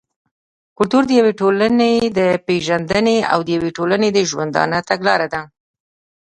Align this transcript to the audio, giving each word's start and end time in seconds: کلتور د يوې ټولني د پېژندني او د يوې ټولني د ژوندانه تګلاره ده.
کلتور 0.77 1.03
د 1.07 1.11
يوې 1.19 1.33
ټولني 1.41 1.93
د 2.19 2.19
پېژندني 2.47 3.17
او 3.31 3.39
د 3.43 3.47
يوې 3.57 3.69
ټولني 3.77 4.09
د 4.13 4.19
ژوندانه 4.29 4.77
تګلاره 4.89 5.27
ده. 5.33 5.41